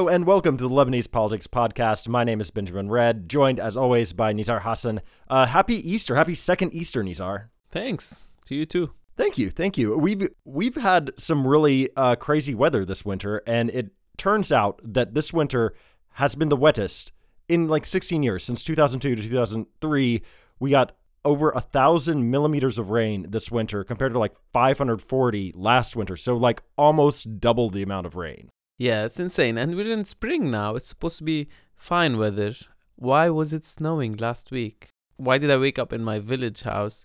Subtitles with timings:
[0.00, 2.08] Hello and welcome to the Lebanese Politics Podcast.
[2.08, 5.02] My name is Benjamin Redd, joined as always by Nizar Hassan.
[5.28, 7.48] Uh, happy Easter, happy second Easter, Nizar.
[7.70, 8.92] Thanks to you too.
[9.18, 9.94] Thank you, thank you.
[9.98, 15.12] We've we've had some really uh, crazy weather this winter, and it turns out that
[15.12, 15.74] this winter
[16.12, 17.12] has been the wettest
[17.46, 20.22] in like 16 years since 2002 to 2003.
[20.58, 25.94] We got over a thousand millimeters of rain this winter compared to like 540 last
[25.94, 28.48] winter, so like almost double the amount of rain.
[28.80, 29.58] Yeah, it's insane.
[29.58, 30.74] And we're in spring now.
[30.74, 32.54] It's supposed to be fine weather.
[32.96, 34.88] Why was it snowing last week?
[35.18, 37.04] Why did I wake up in my village house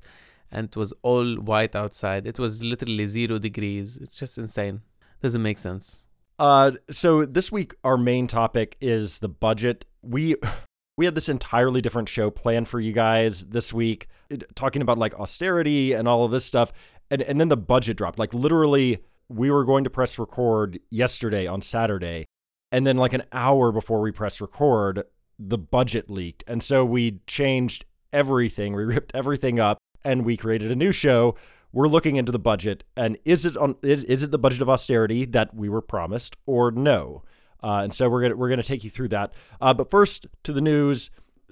[0.50, 2.26] and it was all white outside?
[2.28, 3.98] It was literally zero degrees.
[3.98, 4.84] It's just insane.
[5.22, 6.06] Doesn't make sense.
[6.40, 9.84] Uh, so this week our main topic is the budget.
[10.02, 10.38] We
[10.98, 14.08] we had this entirely different show planned for you guys this week,
[14.56, 16.72] talking about like austerity and all of this stuff,
[17.12, 18.18] and and then the budget dropped.
[18.18, 22.26] Like literally we were going to press record yesterday on Saturday,
[22.72, 25.04] and then like an hour before we press record,
[25.40, 28.74] the budget leaked, and so we changed everything.
[28.74, 31.36] We ripped everything up, and we created a new show.
[31.72, 34.70] We're looking into the budget, and is it on is is it the budget of
[34.70, 37.24] austerity that we were promised, or no?
[37.62, 39.34] Uh, and so we're gonna we're gonna take you through that.
[39.60, 41.10] Uh, but first to the news.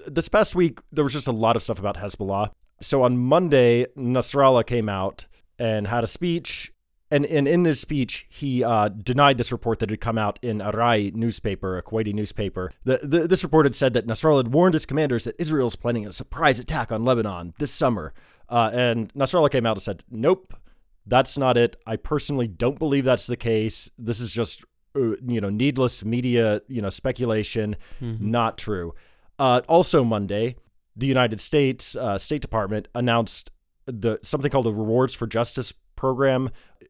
[0.07, 2.49] This past week there was just a lot of stuff about Hezbollah.
[2.81, 5.27] So on Monday, Nasrallah came out
[5.57, 6.72] and had a speech
[7.13, 10.61] and, and in this speech, he uh, denied this report that had come out in
[10.61, 12.71] Al-Rai newspaper, a Kuwaiti newspaper.
[12.85, 15.75] The, the, this report had said that Nasrallah had warned his commanders that Israel is
[15.75, 18.13] planning a surprise attack on Lebanon this summer.
[18.49, 20.55] Uh, and Nasrallah came out and said, nope,
[21.05, 21.75] that's not it.
[21.85, 23.91] I personally don't believe that's the case.
[23.97, 24.63] This is just,
[24.95, 28.31] uh, you know, needless media, you know, speculation, mm-hmm.
[28.31, 28.95] not true.
[29.37, 30.55] Uh, also Monday,
[30.95, 33.51] the United States uh, State Department announced
[33.85, 36.49] the something called the Rewards for Justice program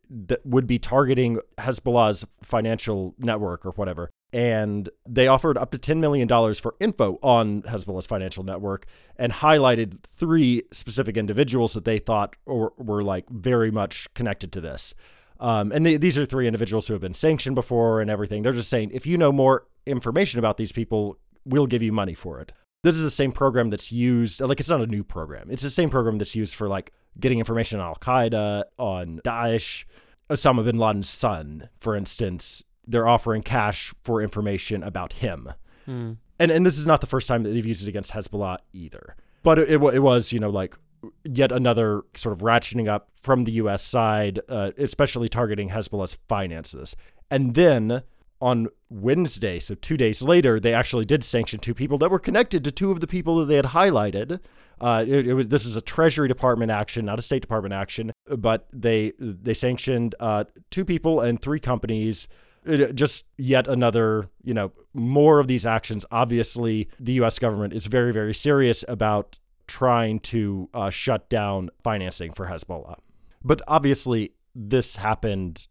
[0.09, 4.09] that would be targeting Hezbollah's financial network or whatever.
[4.33, 9.99] And they offered up to $10 million for info on Hezbollah's financial network and highlighted
[10.01, 14.95] three specific individuals that they thought were, were like very much connected to this.
[15.39, 18.41] Um, and they, these are three individuals who have been sanctioned before and everything.
[18.41, 22.15] They're just saying, if you know more information about these people, we'll give you money
[22.15, 22.51] for it.
[22.83, 25.49] This is the same program that's used, like, it's not a new program.
[25.49, 29.85] It's the same program that's used for like getting information on Al Qaeda, on Daesh,
[30.29, 32.63] Osama bin Laden's son, for instance.
[32.85, 35.53] They're offering cash for information about him.
[35.87, 36.17] Mm.
[36.39, 39.15] And and this is not the first time that they've used it against Hezbollah either.
[39.43, 40.77] But it, it, it was, you know, like
[41.23, 43.83] yet another sort of ratcheting up from the U.S.
[43.83, 46.95] side, uh, especially targeting Hezbollah's finances.
[47.29, 48.03] And then
[48.43, 52.61] on Wednesday, so two days later, they actually did sanction two people that were connected
[52.65, 54.41] to two of the people that they had highlighted.
[54.81, 58.11] Uh, it, it, was this was a Treasury Department action, not a State Department action,
[58.27, 62.27] but they they sanctioned uh, two people and three companies.
[62.65, 66.05] It, just yet another, you know, more of these actions.
[66.11, 67.39] Obviously, the U.S.
[67.39, 72.97] government is very, very serious about trying to uh, shut down financing for Hezbollah.
[73.41, 75.67] But obviously, this happened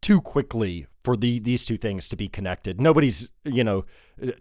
[0.00, 2.80] too quickly for the these two things to be connected.
[2.80, 3.84] Nobody's, you know,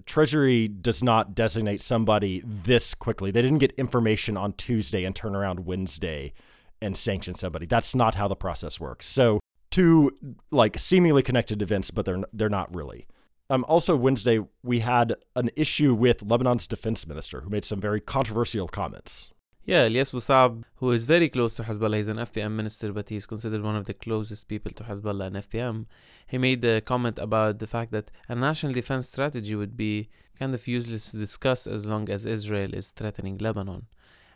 [0.05, 3.29] Treasury does not designate somebody this quickly.
[3.31, 6.33] They didn't get information on Tuesday and turn around Wednesday
[6.81, 7.65] and sanction somebody.
[7.65, 9.05] That's not how the process works.
[9.05, 9.39] So
[9.69, 10.11] two
[10.51, 13.05] like seemingly connected events, but they're they're not really.
[13.49, 18.01] Um, also Wednesday we had an issue with Lebanon's defense minister who made some very
[18.01, 19.29] controversial comments.
[19.67, 23.09] Yeah, Elias Bou Saab, who is very close to Hezbollah, he's an FPM minister, but
[23.09, 25.87] he's considered one of the closest people to Hezbollah and FPM.
[26.27, 30.53] He made a comment about the fact that a national defense strategy would be kind
[30.53, 33.87] of useless to discuss as long as Israel is threatening Lebanon.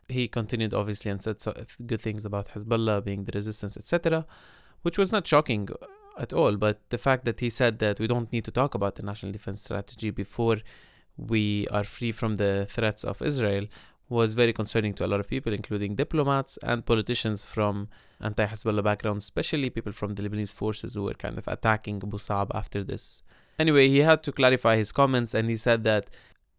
[0.08, 1.38] He continued, obviously, and said
[1.86, 4.26] good things about Hezbollah being the resistance, etc.,
[4.82, 5.70] which was not shocking
[6.18, 6.58] at all.
[6.58, 9.32] But the fact that he said that we don't need to talk about the national
[9.34, 10.58] defense strategy before
[11.18, 13.68] we are free from the threats of Israel
[14.10, 17.88] was very concerning to a lot of people, including diplomats and politicians from
[18.20, 22.18] anti Hezbollah backgrounds, especially people from the Lebanese forces who were kind of attacking Bou
[22.18, 23.22] Saab after this.
[23.60, 26.10] Anyway, he had to clarify his comments and he said that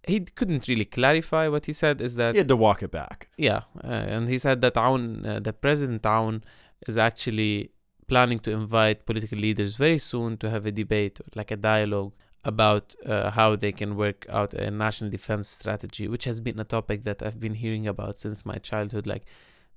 [0.07, 3.29] he couldn't really clarify what he said is that he had to walk it back.
[3.37, 6.43] Yeah, uh, and he said that Aoun, uh, the president Aoun,
[6.87, 7.73] is actually
[8.07, 12.13] planning to invite political leaders very soon to have a debate, like a dialogue
[12.45, 16.65] about uh, how they can work out a national defense strategy, which has been a
[16.65, 19.25] topic that I've been hearing about since my childhood, like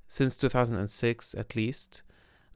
[0.08, 2.04] since 2006 at least.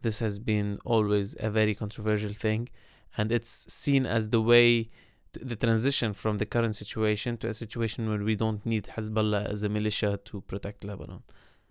[0.02, 2.70] This has been always a very controversial thing,
[3.18, 4.90] and it's seen as the way
[5.34, 9.64] the transition from the current situation to a situation where we don't need Hezbollah as
[9.64, 11.24] a militia to protect Lebanon.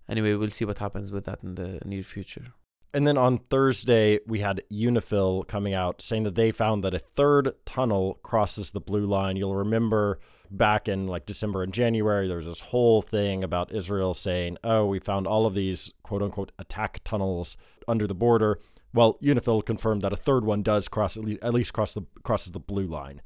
[0.07, 2.53] Anyway, we'll see what happens with that in the near future.
[2.93, 6.99] And then on Thursday, we had Unifil coming out saying that they found that a
[6.99, 9.35] third tunnel crosses the blue line.
[9.35, 10.19] You'll remember
[10.49, 14.85] back in like December and January, there was this whole thing about Israel saying, oh,
[14.85, 17.57] we found all of these quote unquote attack tunnels
[17.87, 18.59] under the border.
[18.93, 22.59] Well, Unifil confirmed that a third one does cross at least cross the crosses the
[22.59, 23.21] blue line.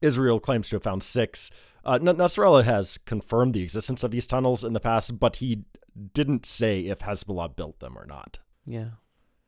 [0.00, 1.50] Israel claims to have found six.
[1.84, 5.64] Uh, Nasrallah has confirmed the existence of these tunnels in the past, but he
[6.14, 8.38] didn't say if Hezbollah built them or not.
[8.68, 8.90] Yeah.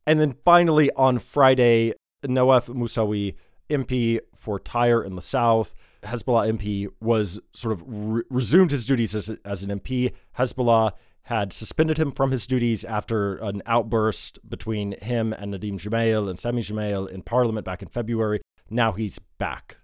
[0.07, 1.93] And then finally on Friday,
[2.25, 3.35] Nawwaf Musawi,
[3.69, 9.15] MP for Tyre in the South, Hezbollah MP, was sort of re- resumed his duties
[9.15, 10.13] as, as an MP.
[10.39, 10.93] Hezbollah
[11.25, 16.39] had suspended him from his duties after an outburst between him and Nadim Gemayel and
[16.39, 18.41] Sami Gemayel in Parliament back in February.
[18.71, 19.77] Now he's back.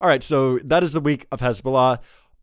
[0.00, 2.00] All right, so that is the week of Hezbollah.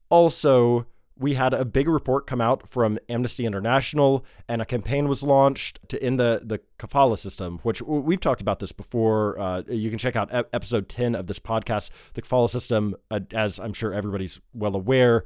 [0.09, 0.87] Also,
[1.19, 5.79] we had a big report come out from Amnesty International, and a campaign was launched
[5.89, 9.39] to end the the kafala system, which we've talked about this before.
[9.39, 11.89] Uh, you can check out episode 10 of this podcast.
[12.13, 15.25] The kafala system, uh, as I'm sure everybody's well aware,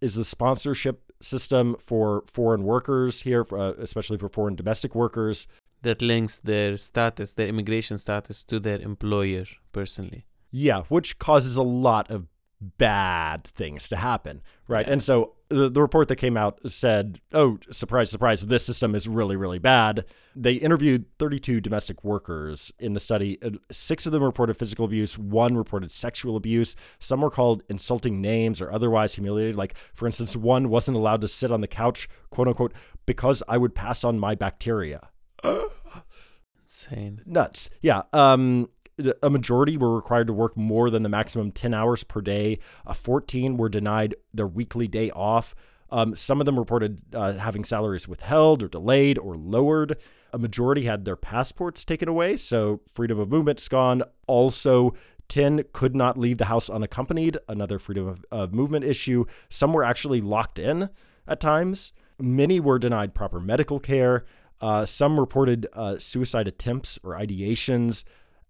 [0.00, 5.46] is the sponsorship system for foreign workers here, uh, especially for foreign domestic workers.
[5.82, 10.24] That links their status, their immigration status, to their employer personally.
[10.50, 12.26] Yeah, which causes a lot of
[12.60, 14.86] bad things to happen, right?
[14.86, 14.94] Yeah.
[14.94, 19.06] And so the, the report that came out said, oh, surprise, surprise, this system is
[19.06, 20.04] really, really bad.
[20.34, 23.38] They interviewed 32 domestic workers in the study.
[23.42, 26.74] Uh, six of them reported physical abuse, one reported sexual abuse.
[26.98, 29.56] Some were called insulting names or otherwise humiliated.
[29.56, 32.72] Like, for instance, one wasn't allowed to sit on the couch, quote unquote,
[33.04, 35.10] because I would pass on my bacteria.
[36.62, 37.20] Insane.
[37.24, 37.70] Nuts.
[37.80, 38.02] Yeah.
[38.12, 38.70] Um,
[39.22, 42.58] a majority were required to work more than the maximum 10 hours per day.
[42.86, 45.54] Uh, 14 were denied their weekly day off.
[45.90, 49.96] Um, some of them reported uh, having salaries withheld or delayed or lowered.
[50.32, 54.02] A majority had their passports taken away, so freedom of movement's gone.
[54.26, 54.94] Also,
[55.28, 59.24] 10 could not leave the house unaccompanied, another freedom of, of movement issue.
[59.48, 60.88] Some were actually locked in
[61.28, 61.92] at times.
[62.18, 64.24] Many were denied proper medical care.
[64.60, 68.04] Uh, some reported uh, suicide attempts or ideations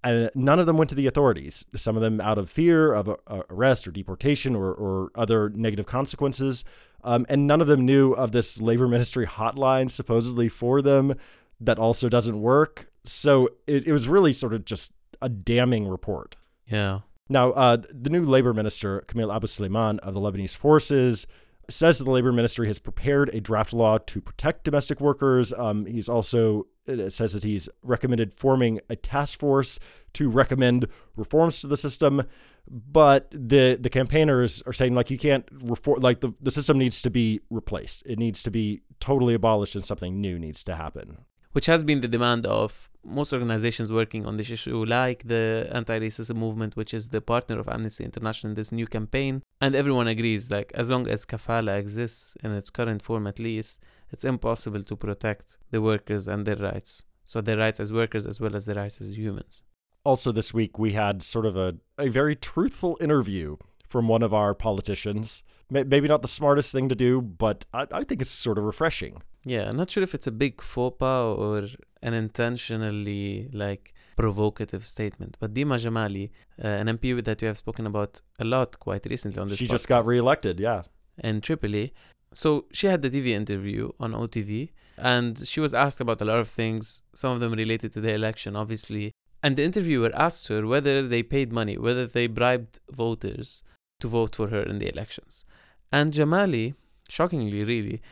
[0.07, 1.67] and none of them went to the authorities.
[1.75, 5.87] Some of them out of fear of uh, arrest or deportation or, or other negative
[5.87, 6.65] consequences.
[7.03, 11.15] Um, and none of them knew of this labor ministry hotline supposedly for them
[11.61, 12.89] that also doesn't work.
[13.05, 16.37] So it, it was really sort of just a damning report.
[16.67, 17.01] Yeah.
[17.29, 21.27] Now, uh, the new labor minister, Kamil Abu Suleiman of the Lebanese forces,
[21.69, 25.53] says that the labor ministry has prepared a draft law to protect domestic workers.
[25.53, 26.67] Um, he's also
[27.09, 29.79] says that he's recommended forming a task force
[30.13, 30.87] to recommend
[31.17, 32.23] reforms to the system.
[32.69, 37.01] But the the campaigners are saying like you can't reform like the, the system needs
[37.03, 38.05] to be replaced.
[38.07, 41.19] It needs to be totally abolished and something new needs to happen.
[41.57, 46.37] Which has been the demand of most organizations working on this issue, like the anti-racism
[46.37, 49.43] movement, which is the partner of Amnesty International in this new campaign.
[49.59, 53.81] And everyone agrees, like as long as kafala exists in its current form at least,
[54.11, 57.05] it's impossible to protect the workers and their rights.
[57.25, 59.63] So their rights as workers as well as their rights as humans.
[60.05, 63.57] Also, this week we had sort of a, a very truthful interview
[63.97, 65.27] from one of our politicians.
[65.71, 67.13] Maybe not the smartest thing to do,
[67.45, 69.15] but I, I think it's sort of refreshing.
[69.45, 71.67] Yeah, I'm not sure if it's a big faux pas or
[72.03, 75.33] an intentionally like provocative statement.
[75.41, 76.25] But Dima Jamali,
[76.63, 79.67] uh, an MP that we have spoken about a lot quite recently on this, she
[79.67, 80.61] podcast, just got reelected.
[80.61, 80.83] Yeah,
[81.29, 81.95] in Tripoli,
[82.35, 86.39] so she had the TV interview on OTV and she was asked about a lot
[86.39, 89.13] of things, some of them related to the election, obviously.
[89.43, 93.63] And the interviewer asked her whether they paid money, whether they bribed voters
[94.01, 95.45] to vote for her in the elections.
[95.93, 96.75] And Jamali,
[97.09, 98.03] shockingly, really,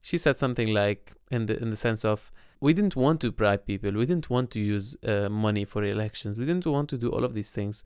[0.00, 3.66] she said something like, in the in the sense of, we didn't want to bribe
[3.66, 7.10] people, we didn't want to use uh, money for elections, we didn't want to do
[7.10, 7.84] all of these things,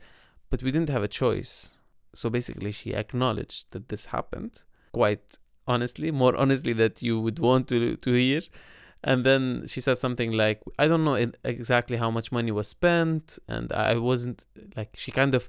[0.51, 1.75] but we didn't have a choice.
[2.15, 7.69] So basically, she acknowledged that this happened quite honestly, more honestly that you would want
[7.69, 8.43] to to hear.
[9.05, 13.39] And then she said something like, "I don't know exactly how much money was spent,
[13.47, 14.45] and I wasn't
[14.77, 15.49] like." She kind of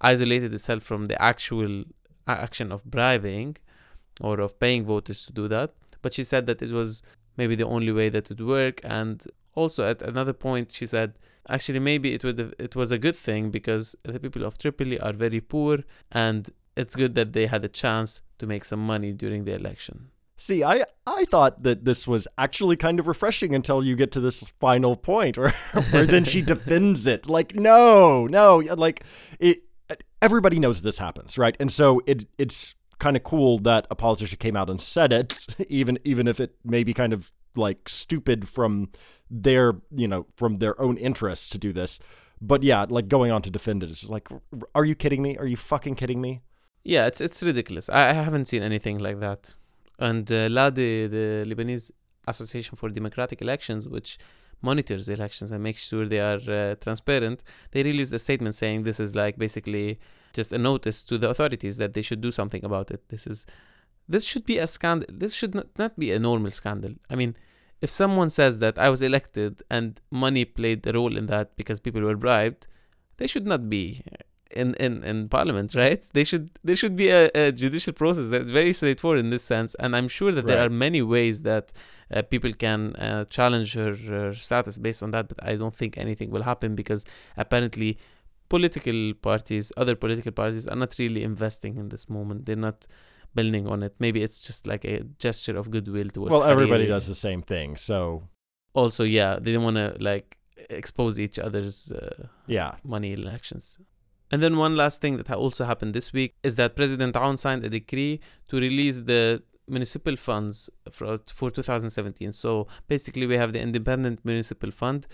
[0.00, 1.84] isolated itself from the actual
[2.26, 3.56] action of bribing
[4.20, 5.74] or of paying voters to do that.
[6.02, 7.02] But she said that it was
[7.36, 8.80] maybe the only way that would work.
[8.84, 13.16] And also at another point, she said, actually maybe it would it was a good
[13.16, 15.78] thing because the people of Tripoli are very poor
[16.12, 20.10] and it's good that they had a chance to make some money during the election.
[20.36, 24.20] See, I I thought that this was actually kind of refreshing until you get to
[24.20, 25.50] this final point where,
[25.90, 27.28] where then she defends it.
[27.28, 29.04] Like, no, no, like
[29.38, 29.64] it.
[30.22, 31.56] Everybody knows this happens, right?
[31.60, 35.46] And so it it's kind of cool that a politician came out and said it,
[35.68, 38.90] even even if it may be kind of like stupid from
[39.30, 41.98] their you know from their own interests to do this.
[42.40, 44.28] But yeah, like going on to defend it, it's just like,
[44.74, 45.36] are you kidding me?
[45.36, 46.40] Are you fucking kidding me?
[46.84, 47.88] Yeah, it's it's ridiculous.
[47.90, 49.54] I, haven't seen anything like that.
[49.98, 51.90] And uh, LADE, the Lebanese
[52.26, 54.18] Association for Democratic Elections, which
[54.62, 59.00] monitors elections and makes sure they are uh, transparent, they released a statement saying this
[59.00, 59.98] is like basically
[60.32, 63.08] just a notice to the authorities that they should do something about it.
[63.08, 63.46] This is
[64.08, 65.08] this should be a scandal.
[65.12, 66.92] This should not, not be a normal scandal.
[67.08, 67.36] I mean,
[67.80, 71.78] if someone says that I was elected and money played a role in that because
[71.80, 72.66] people were bribed,
[73.18, 74.02] they should not be
[74.50, 76.02] in, in, in parliament, right?
[76.12, 79.74] They should there should be a, a judicial process that's very straightforward in this sense,
[79.76, 81.72] and I'm sure that there are many ways that
[82.12, 85.28] uh, people can uh, challenge her, her status based on that.
[85.28, 87.04] But I don't think anything will happen because
[87.36, 87.98] apparently
[88.48, 92.46] political parties, other political parties, are not really investing in this moment.
[92.46, 92.86] They're not
[93.34, 93.94] building on it.
[93.98, 96.32] Maybe it's just like a gesture of goodwill towards.
[96.32, 98.24] well, everybody does the same thing, so
[98.72, 100.38] Also, yeah, they don't want to like
[100.68, 102.74] expose each other's uh, yeah.
[102.84, 103.78] money elections.
[104.30, 107.64] And then one last thing that also happened this week is that President Aoun signed
[107.64, 112.32] a decree to release the municipal funds for, for 2017.
[112.32, 115.06] So basically, we have the independent municipal fund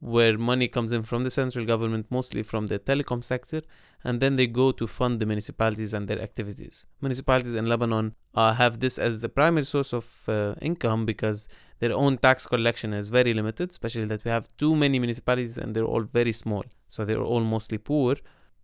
[0.00, 3.62] where money comes in from the central government, mostly from the telecom sector,
[4.04, 6.86] and then they go to fund the municipalities and their activities.
[7.00, 11.48] Municipalities in Lebanon uh, have this as the primary source of uh, income because
[11.80, 15.74] their own tax collection is very limited, especially that we have too many municipalities and
[15.74, 16.64] they're all very small.
[16.86, 18.16] So they're all mostly poor.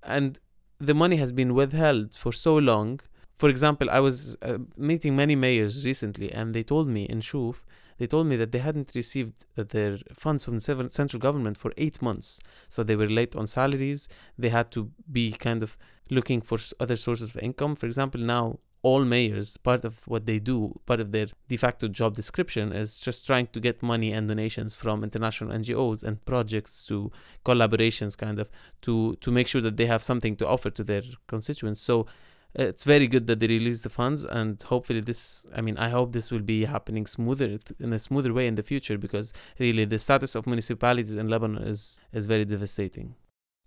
[0.04, 0.38] And
[0.78, 3.00] the money has been withheld for so long.
[3.38, 7.64] For example, I was uh, meeting many mayors recently and they told me in Shuf,
[7.98, 11.72] they told me that they hadn't received uh, their funds from the central government for
[11.76, 12.40] eight months.
[12.68, 14.08] So they were late on salaries.
[14.38, 15.76] They had to be kind of
[16.10, 17.76] looking for other sources of income.
[17.76, 21.88] For example, now all mayors, part of what they do, part of their de facto
[21.88, 26.84] job description is just trying to get money and donations from international NGOs and projects
[26.84, 27.10] to
[27.46, 28.50] collaborations kind of
[28.82, 31.80] to to make sure that they have something to offer to their constituents.
[31.80, 32.06] So
[32.54, 36.12] it's very good that they release the funds and hopefully this I mean I hope
[36.12, 39.98] this will be happening smoother in a smoother way in the future because really the
[39.98, 43.14] status of municipalities in Lebanon is is very devastating.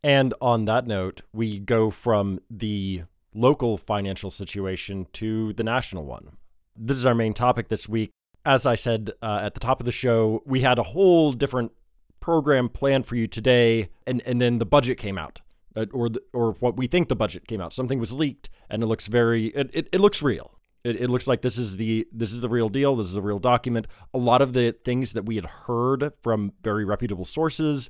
[0.04, 3.02] And on that note, we go from the
[3.38, 6.38] local financial situation to the national one.
[6.76, 8.10] This is our main topic this week.
[8.46, 11.72] As I said uh, at the top of the show, we had a whole different
[12.20, 15.42] program planned for you today, and, and then the budget came out,
[15.76, 17.74] uh, or the, or what we think the budget came out.
[17.74, 20.54] Something was leaked, and it looks very it, it, it looks real.
[20.84, 22.96] It, it looks like this is the this is the real deal.
[22.96, 23.88] This is the real document.
[24.14, 27.90] A lot of the things that we had heard from very reputable sources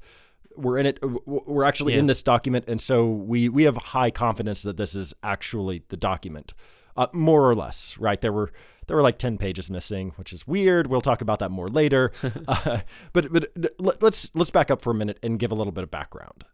[0.58, 4.64] we're in it we're actually in this document and so we we have high confidence
[4.64, 6.54] that this is actually the document
[6.96, 8.20] uh, more or less right?
[8.22, 8.52] There were
[8.88, 10.88] there were like 10 pages missing which is weird.
[10.88, 12.12] We'll talk about that more later.
[12.48, 12.80] Uh,
[13.14, 15.74] but but uh, let- let's let's back up for a minute and give a little
[15.74, 16.46] bit of background.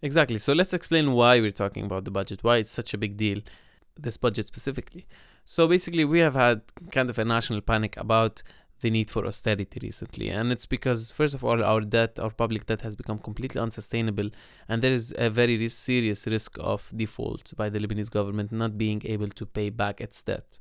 [0.00, 0.38] Exactly.
[0.38, 3.40] So let's explain why we're talking about the budget, why it's such a big deal,
[3.98, 5.06] this budget specifically.
[5.44, 8.42] So basically, we have had kind of a national panic about
[8.82, 10.28] the need for austerity recently.
[10.28, 14.28] And it's because, first of all, our debt, our public debt has become completely unsustainable.
[14.68, 18.76] And there is a very ris- serious risk of default by the Lebanese government not
[18.76, 20.58] being able to pay back its debt.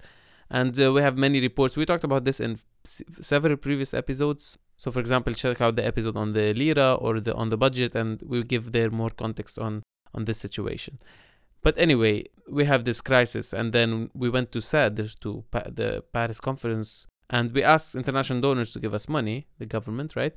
[0.50, 1.78] And uh, we have many reports.
[1.78, 4.58] We talked about this in s- several previous episodes.
[4.78, 7.96] So, for example, check out the episode on the lira or the on the budget,
[7.96, 11.00] and we'll give there more context on on this situation.
[11.64, 16.04] But anyway, we have this crisis, and then we went to CEDRE to pa- the
[16.12, 20.34] Paris conference, and we asked international donors to give us money, the government, right?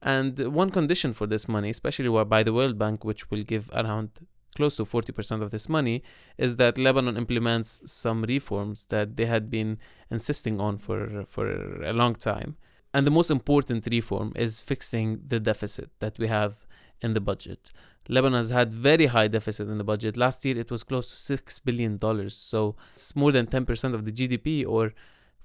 [0.00, 4.10] And one condition for this money, especially by the World Bank, which will give around
[4.54, 6.04] close to 40% of this money,
[6.38, 9.78] is that Lebanon implements some reforms that they had been
[10.10, 12.56] insisting on for, for a long time.
[12.94, 16.66] And the most important reform is fixing the deficit that we have
[17.02, 17.70] in the budget.
[18.08, 20.16] Lebanon has had very high deficit in the budget.
[20.16, 24.04] Last year it was close to six billion dollars, so it's more than 10% of
[24.04, 24.94] the GDP or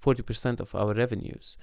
[0.04, 1.58] 40% of our revenues.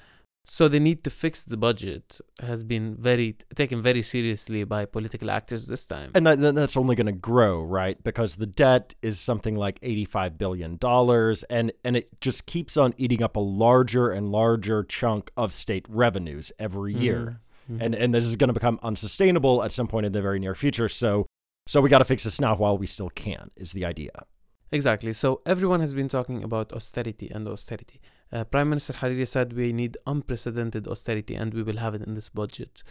[0.46, 5.30] So the need to fix the budget has been very taken very seriously by political
[5.30, 6.10] actors this time.
[6.14, 9.78] and that, that- that's only going to grow right because the debt is something like
[9.82, 14.78] 85 billion dollars and and it just keeps on eating up a larger and larger
[14.82, 17.22] chunk of state revenues every year
[17.70, 17.78] Mhm.
[17.84, 20.54] and and this is going to become unsustainable at some point in the very near
[20.64, 21.26] future so
[21.72, 24.16] so we got to fix this now while we still can is the idea
[24.72, 25.12] Exactly.
[25.12, 27.98] So everyone has been talking about austerity and austerity.
[28.32, 32.14] Uh, Prime Minister Hariri said we need unprecedented austerity and we will have it in
[32.14, 32.82] this budget.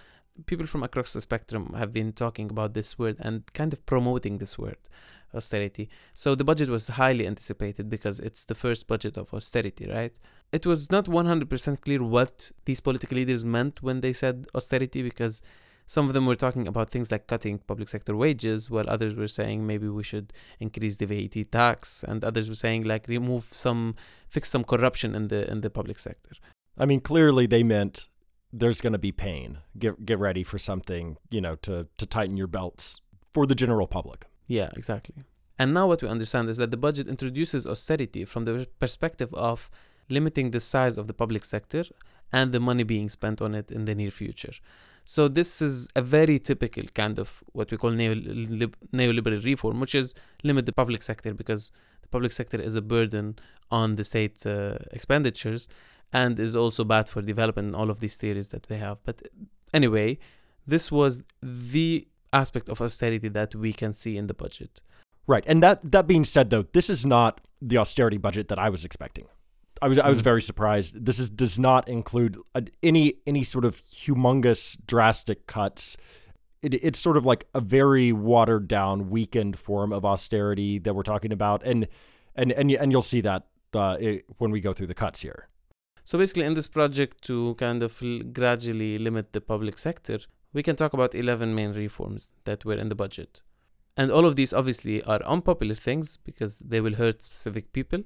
[0.46, 4.38] People from across the spectrum have been talking about this word and kind of promoting
[4.38, 4.77] this word.
[5.34, 5.89] austerity.
[6.13, 10.13] So the budget was highly anticipated because it's the first budget of austerity, right?
[10.51, 15.41] It was not 100% clear what these political leaders meant when they said austerity because
[15.89, 19.27] some of them were talking about things like cutting public sector wages, while others were
[19.27, 23.96] saying maybe we should increase the VAT tax, and others were saying like remove some,
[24.29, 26.29] fix some corruption in the in the public sector.
[26.77, 28.08] I mean, clearly they meant
[28.53, 29.58] there's going to be pain.
[29.79, 33.01] Get get ready for something, you know, to to tighten your belts
[33.34, 34.27] for the general public.
[34.46, 35.24] Yeah, exactly.
[35.58, 39.72] And now what we understand is that the budget introduces austerity from the perspective of
[40.08, 41.84] limiting the size of the public sector
[42.31, 44.53] and the money being spent on it in the near future.
[45.16, 50.13] So this is a very typical kind of what we call neoliberal reform, which is
[50.44, 51.72] limit the public sector because
[52.04, 53.39] the public sector is a burden
[53.72, 55.68] on the state uh, expenditures
[56.13, 59.00] and is also bad for development and all of these theories that we have.
[59.04, 59.24] But
[59.74, 60.20] anyway,
[60.68, 64.80] this was the aspect of austerity that we can see in the budget.
[65.25, 65.44] Right.
[65.48, 68.86] And that that being said though, this is not the austerity budget that I was
[68.86, 69.25] expecting.
[69.81, 70.24] I was I was mm-hmm.
[70.24, 71.05] very surprised.
[71.05, 72.38] This is does not include
[72.83, 75.98] any any sort of humongous drastic cuts.
[76.62, 81.03] It, it's sort of like a very watered down, weakened form of austerity that we're
[81.03, 81.88] talking about, and
[82.36, 85.48] and and and you'll see that uh, it, when we go through the cuts here.
[86.03, 88.01] So basically, in this project to kind of
[88.33, 90.19] gradually limit the public sector,
[90.53, 93.43] we can talk about 11 main reforms that were in the budget.
[93.95, 98.03] And all of these obviously are unpopular things because they will hurt specific people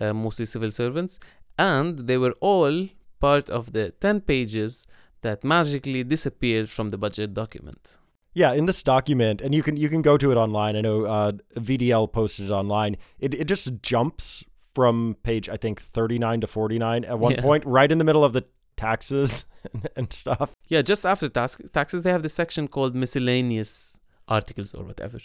[0.00, 1.18] uh, mostly civil servants,
[1.58, 2.88] and they were all
[3.20, 4.86] part of the 10 pages
[5.22, 7.98] that magically disappeared from the budget document.
[8.34, 10.74] Yeah, in this document, and you can you can go to it online.
[10.74, 12.96] I know uh, VDL posted it online.
[13.18, 14.42] It it just jumps
[14.74, 17.42] from page I think 39 to 49 at one yeah.
[17.42, 18.46] point, right in the middle of the
[18.76, 19.44] taxes
[19.96, 20.54] and stuff.
[20.68, 25.18] Yeah, just after tax- taxes, they have this section called miscellaneous articles or whatever,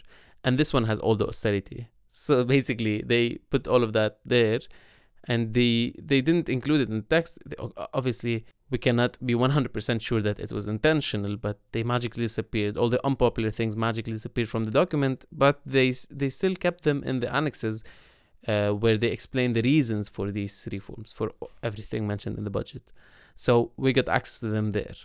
[0.44, 1.88] and this one has all the austerity.
[2.18, 4.60] So basically, they put all of that there,
[5.26, 7.38] and they they didn't include it in the text.
[7.94, 12.76] Obviously, we cannot be 100% sure that it was intentional, but they magically disappeared.
[12.76, 17.04] All the unpopular things magically disappeared from the document, but they they still kept them
[17.04, 17.84] in the annexes.
[18.48, 21.32] Uh, where they explain the reasons for these reforms, for
[21.64, 22.94] everything mentioned in the budget.
[23.36, 24.96] So we got access to them there.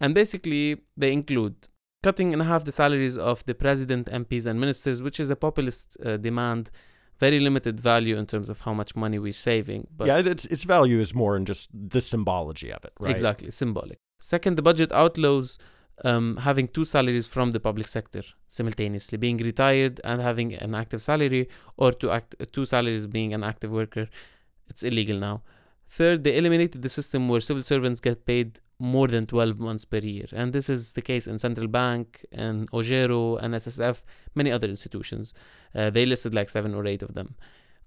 [0.00, 1.56] And basically, they include
[2.02, 5.96] cutting in half the salaries of the president, MPs, and ministers, which is a populist
[6.04, 6.70] uh, demand.
[7.18, 9.88] Very limited value in terms of how much money we're saving.
[9.96, 13.10] But yeah, its its value is more in just the symbology of it, right?
[13.10, 13.98] Exactly, symbolic.
[14.20, 15.58] Second, the budget outlaws
[16.04, 21.02] um, having two salaries from the public sector simultaneously, being retired and having an active
[21.02, 24.06] salary, or two act- two salaries being an active worker.
[24.68, 25.42] It's illegal now.
[25.90, 29.98] Third, they eliminated the system where civil servants get paid more than 12 months per
[29.98, 30.26] year.
[30.32, 34.02] And this is the case in Central Bank and OGERO and SSF,
[34.34, 35.34] many other institutions.
[35.74, 37.34] Uh, they listed like seven or eight of them.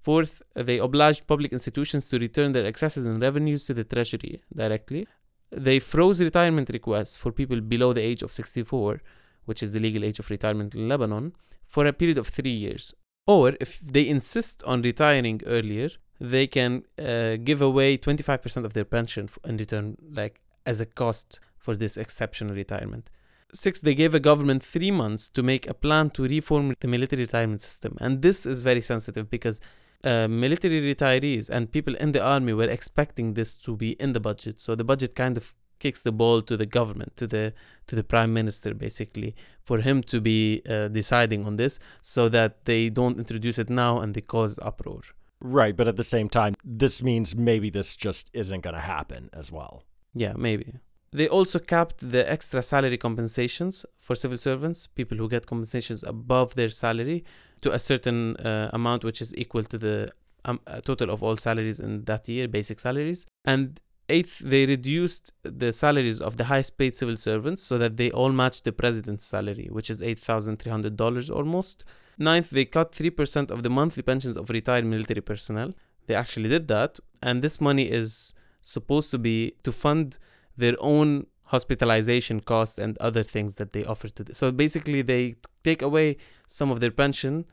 [0.02, 5.08] Fourth, they obliged public institutions to return their excesses and revenues to the Treasury directly.
[5.52, 9.02] They froze retirement requests for people below the age of 64,
[9.46, 11.34] which is the legal age of retirement in Lebanon,
[11.68, 12.94] for a period of three years.
[13.28, 18.86] Or if they insist on retiring earlier, they can uh, give away 25% of their
[18.86, 23.10] pension in return, like as a cost for this exceptional retirement.
[23.54, 27.24] Six, they gave a government three months to make a plan to reform the military
[27.24, 27.98] retirement system.
[28.00, 29.60] And this is very sensitive because
[30.04, 34.20] uh, military retirees and people in the army were expecting this to be in the
[34.20, 34.62] budget.
[34.62, 37.54] So the budget kind of kicks the ball to the government, to the
[37.88, 42.66] to the prime minister, basically, for him to be uh, deciding on this, so that
[42.66, 45.02] they don't introduce it now and they cause uproar.
[45.42, 49.30] Right, but at the same time, this means maybe this just isn't going to happen
[49.34, 49.84] as well.
[50.14, 50.74] Yeah, maybe.
[51.14, 56.56] They also capped the extra salary compensations for civil servants, people who get compensations above
[56.56, 57.26] their salary,
[57.62, 60.12] to a certain uh, amount, which is equal to the
[60.46, 63.28] um, total of all salaries in that year, basic salaries.
[63.46, 68.10] And eighth, they reduced the salaries of the highest paid civil servants so that they
[68.12, 71.84] all match the president's salary, which is $8,300 almost.
[72.18, 75.74] Ninth, they cut 3% of the monthly pensions of retired military personnel.
[76.08, 77.00] They actually did that.
[77.22, 80.18] And this money is supposed to be to fund
[80.58, 84.34] their own hospitalization costs and other things that they offer to them.
[84.34, 87.46] So basically, they take away some of their pension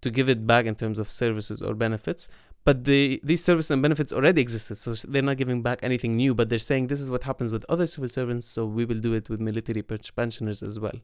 [0.00, 2.28] to give it back in terms of services or benefits.
[2.64, 6.34] But the, these services and benefits already existed, so they're not giving back anything new.
[6.34, 9.12] But they're saying this is what happens with other civil servants, so we will do
[9.12, 10.98] it with military pensioners as well.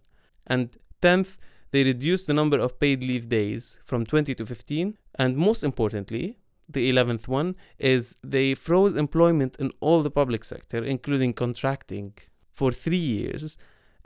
[0.47, 1.37] And tenth,
[1.73, 4.97] they reduced the number of paid leave days from 20 to 15.
[5.17, 6.39] And most importantly,
[6.73, 12.15] the 11th one is they froze employment in all the public sector, including contracting,
[12.53, 13.57] for three years.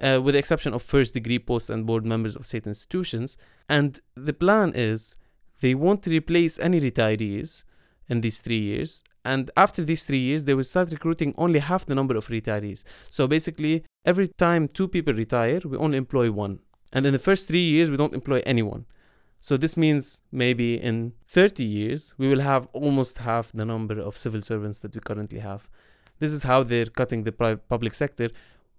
[0.03, 3.37] uh, with the exception of first degree posts and board members of state institutions.
[3.68, 5.16] And the plan is
[5.61, 7.64] they won't replace any retirees
[8.09, 9.03] in these three years.
[9.24, 12.85] And after these three years, they will start recruiting only half the number of retirees.
[13.09, 16.61] So basically, every time two people retire, we only employ one.
[16.92, 18.85] And in the first three years, we don't employ anyone.
[19.46, 24.16] So this means maybe in 30 years, we will have almost half the number of
[24.16, 25.68] civil servants that we currently have.
[26.18, 28.30] This is how they're cutting the public sector,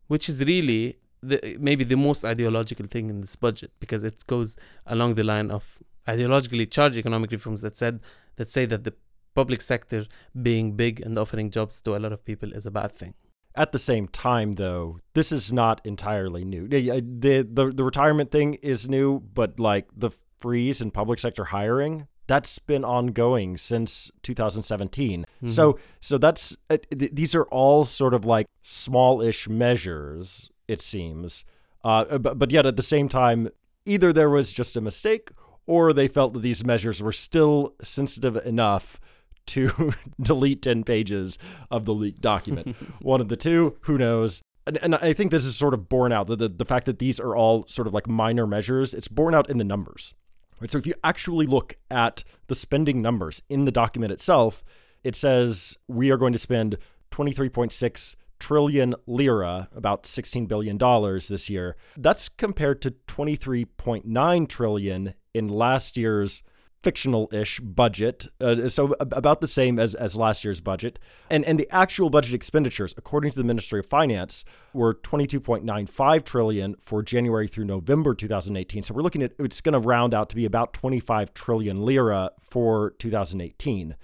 [0.08, 4.58] which is really the, maybe the most ideological thing in this budget because it goes
[4.88, 8.00] along the line of ideologically charged economic reforms that said
[8.38, 8.94] that say that the
[9.36, 10.08] public sector
[10.42, 13.14] being big and offering jobs to a lot of people is a bad thing.
[13.54, 16.66] At the same time, though, this is not entirely new.
[16.66, 21.46] Uh, the, the, the retirement thing is new, but like the freeze in public sector
[21.46, 25.22] hiring, that's been ongoing since 2017.
[25.22, 25.48] Mm-hmm.
[25.48, 31.46] So so that's uh, th- these are all sort of like small-ish measures it seems.
[31.84, 33.50] Uh, but, but yet at the same time
[33.86, 35.30] either there was just a mistake
[35.68, 39.00] or they felt that these measures were still sensitive enough
[39.48, 41.38] to delete 10 pages
[41.70, 42.76] of the leaked document.
[43.02, 44.42] One of the two, who knows?
[44.68, 46.98] And, and, I think this is sort of borne out the, the, the fact that
[46.98, 48.96] these are all sort of like minor measures.
[48.96, 50.16] It's borne out in the numbers.
[50.60, 50.72] Right?
[50.72, 54.64] So if you actually look at the spending numbers in the document itself,
[55.04, 56.78] it says we are going to spend
[57.12, 61.76] 23.6 trillion lira, about 16 billion dollars this year.
[61.98, 66.44] That's compared to 23.9 trillion in last year's
[66.86, 71.00] fictional-ish budget, uh, so about the same as, as last year's budget.
[71.32, 76.76] And and the actual budget expenditures, according to the Ministry of Finance, were 22.95 trillion
[76.80, 78.84] for January through November 2018.
[78.84, 82.30] So we're looking at it's going to round out to be about 25 trillion lira
[82.44, 83.96] for 2018.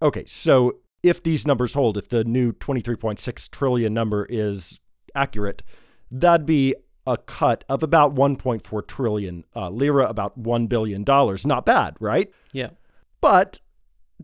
[0.00, 4.80] Okay, so if these numbers hold, if the new 23.6 trillion number is
[5.14, 5.62] accurate,
[6.10, 6.74] that'd be
[7.06, 11.04] a cut of about 1.4 trillion uh, lira, about $1 billion.
[11.06, 12.30] Not bad, right?
[12.52, 12.70] Yeah.
[13.20, 13.60] But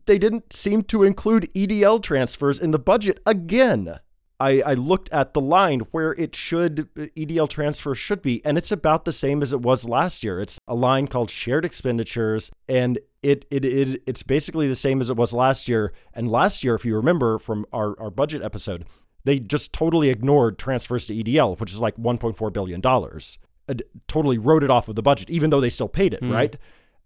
[0.05, 3.99] they didn't seem to include EDL transfers in the budget again.
[4.39, 8.71] I, I looked at the line where it should EDL transfer should be, and it's
[8.71, 10.41] about the same as it was last year.
[10.41, 15.09] It's a line called shared expenditures, and it it, it it's basically the same as
[15.09, 15.93] it was last year.
[16.12, 18.85] And last year, if you remember from our, our budget episode,
[19.27, 23.39] they just totally ignored transfers to EDL, which is like 1.4 billion dollars.
[24.07, 26.33] Totally wrote it off of the budget, even though they still paid it, mm.
[26.33, 26.57] right?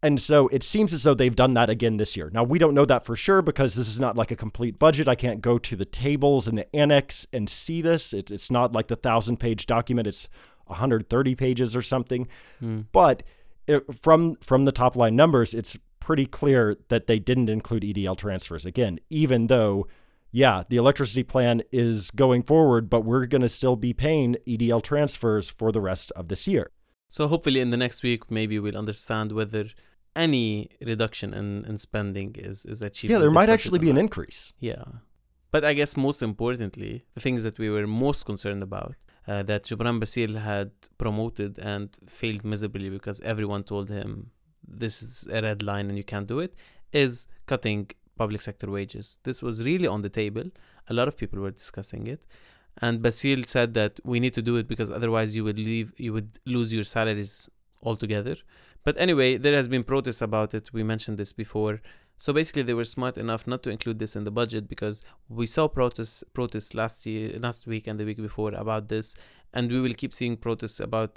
[0.03, 2.31] And so it seems as though they've done that again this year.
[2.33, 5.09] Now, we don't know that for sure because this is not like a complete budget.
[5.09, 8.13] I can't go to the tables and the annex and see this.
[8.13, 10.29] It, it's not like the thousand page document, it's
[10.67, 12.29] 130 pages or something.
[12.63, 12.85] Mm.
[12.93, 13.23] But
[13.67, 18.19] it, from, from the top line numbers, it's pretty clear that they didn't include EDL
[18.19, 18.67] transfers.
[18.67, 19.87] Again, even though
[20.33, 24.83] yeah, the electricity plan is going forward, but we're going to still be paying EDL
[24.83, 26.71] transfers for the rest of this year.
[27.09, 29.67] So hopefully in the next week, maybe we'll understand whether
[30.15, 33.11] any reduction in, in spending is, is achieved.
[33.11, 34.53] Yeah, there might actually be an increase.
[34.61, 34.85] Yeah.
[35.51, 38.95] But I guess most importantly, the things that we were most concerned about
[39.27, 44.31] uh, that Gebran Bassil had promoted and failed miserably because everyone told him
[44.67, 46.55] this is a red line and you can't do it,
[46.93, 47.91] is cutting
[48.23, 49.07] public sector wages.
[49.29, 50.47] This was really on the table.
[50.93, 52.23] A lot of people were discussing it.
[52.85, 56.13] And Bassil said that we need to do it because otherwise you would leave you
[56.17, 57.35] would lose your salaries
[57.89, 58.37] altogether.
[58.87, 60.65] But anyway, there has been protests about it.
[60.79, 61.75] We mentioned this before.
[62.25, 64.97] So basically they were smart enough not to include this in the budget because
[65.41, 69.07] we saw protests protests last year last week and the week before about this
[69.55, 71.13] and we will keep seeing protests about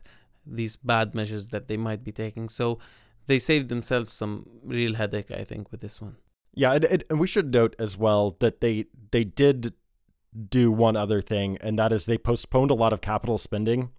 [0.59, 2.47] these bad measures that they might be taking.
[2.59, 2.65] So
[3.29, 4.35] they saved themselves some
[4.77, 6.15] real headache, I think, with this one.
[6.53, 9.73] Yeah, and, and we should note as well that they they did
[10.49, 13.89] do one other thing, and that is they postponed a lot of capital spending.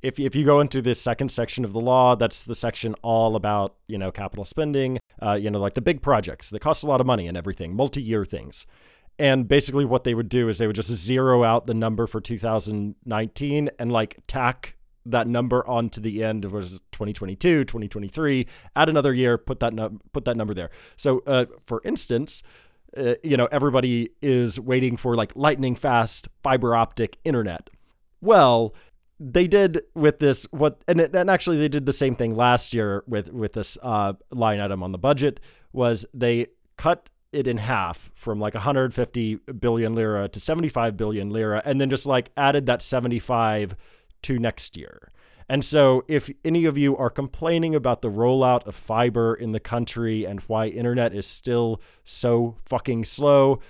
[0.00, 3.34] If if you go into this second section of the law, that's the section all
[3.34, 6.86] about you know capital spending, uh, you know like the big projects that cost a
[6.86, 8.66] lot of money and everything, multi-year things.
[9.18, 12.20] And basically, what they would do is they would just zero out the number for
[12.20, 14.76] 2019 and like tack
[15.10, 20.00] that number onto the end of was 2022 2023 add another year put that num-
[20.12, 20.70] put that number there.
[20.96, 22.42] So uh, for instance
[22.96, 27.70] uh, you know everybody is waiting for like lightning fast fiber optic internet.
[28.20, 28.74] Well
[29.18, 32.74] they did with this what and, it, and actually they did the same thing last
[32.74, 35.40] year with with this uh, line item on the budget
[35.72, 41.60] was they cut it in half from like 150 billion lira to 75 billion lira
[41.64, 43.76] and then just like added that 75
[44.26, 45.12] to next year.
[45.48, 49.60] And so, if any of you are complaining about the rollout of fiber in the
[49.60, 53.60] country and why internet is still so fucking slow,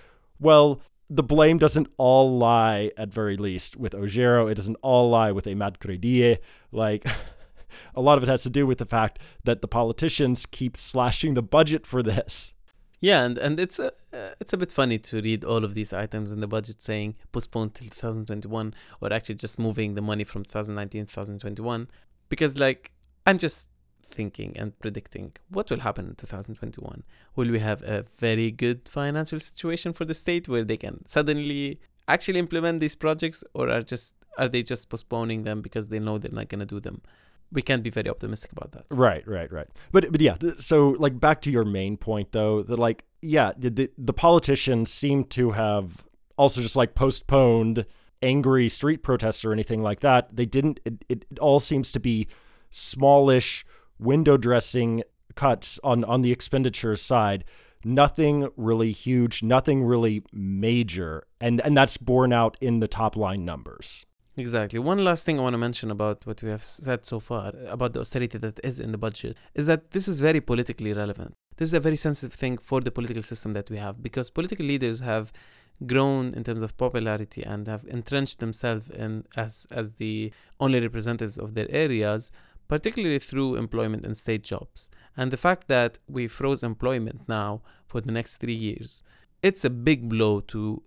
[0.40, 4.50] well, the blame doesn't all lie, at very least, with OGERO.
[4.50, 6.38] It doesn't all lie with Imad Kreidieh.
[6.72, 7.06] Like,
[7.94, 11.34] a lot of it has to do with the fact that the politicians keep slashing
[11.34, 12.54] the budget for this.
[13.00, 15.92] Yeah, and, and it's a uh, it's a bit funny to read all of these
[15.92, 20.44] items in the budget saying postponed till 2021 or actually just moving the money from
[20.44, 21.88] 2019 2021
[22.30, 22.92] because like
[23.26, 23.68] I'm just
[24.02, 27.02] thinking and predicting what will happen in 2021.
[27.34, 31.80] Will we have a very good financial situation for the state where they can suddenly
[32.08, 36.18] actually implement these projects or are just are they just postponing them because they know
[36.18, 37.02] they're not going to do them?
[37.52, 38.84] We can't be very optimistic about that.
[38.90, 39.68] Right, right, right.
[39.92, 43.90] But but yeah, so like back to your main point though, that like yeah, the
[43.96, 46.04] the politicians seem to have
[46.36, 47.86] also just like postponed
[48.22, 50.34] angry street protests or anything like that.
[50.34, 50.80] They didn't.
[50.84, 52.28] It, it, all seems to be
[52.70, 53.64] smallish
[53.98, 55.02] window dressing
[55.34, 57.44] cuts on on the expenditure side.
[57.84, 63.44] Nothing really huge, nothing really major, and and that's borne out in the top line
[63.44, 64.06] numbers.
[64.38, 64.78] Exactly.
[64.78, 67.70] One last thing I want to mention about what we have said so far uh,
[67.70, 71.32] about the austerity that is in the budget is that this is very politically relevant.
[71.56, 74.66] This is a very sensitive thing for the political system that we have because political
[74.66, 75.32] leaders have
[75.86, 81.38] grown in terms of popularity and have entrenched themselves in as as the only representatives
[81.38, 82.30] of their areas
[82.66, 88.00] particularly through employment and state jobs and the fact that we froze employment now for
[88.00, 89.02] the next 3 years
[89.42, 90.82] it's a big blow to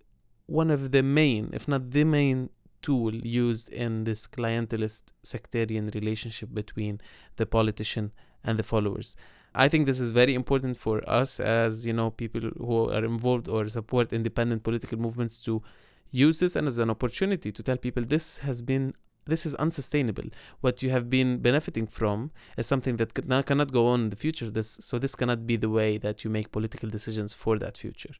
[0.46, 2.50] one of the main if not the main
[2.82, 7.00] tool used in this clientelist sectarian relationship between
[7.36, 8.12] the politician
[8.44, 9.16] and the followers.
[9.54, 13.48] I think this is very important for us as you know people who are involved
[13.48, 15.62] or support independent political movements to
[16.10, 18.94] use this and as an opportunity to tell people this has been
[19.26, 20.24] this is unsustainable.
[20.60, 23.14] What you have been benefiting from is something that
[23.46, 24.50] cannot go on in the future.
[24.50, 28.14] This so this cannot be the way that you make political decisions for that future.